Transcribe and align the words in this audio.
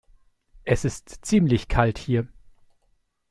Es 0.63 0.83
ist 0.83 1.23
ziemlich 1.23 1.67
kalt 1.67 1.99
hier. 1.99 2.27